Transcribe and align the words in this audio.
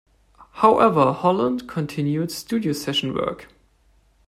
However, 0.63 1.13
Holland 1.13 1.69
continued 1.69 2.31
studio 2.31 2.73
session 2.73 3.13
work. 3.13 3.49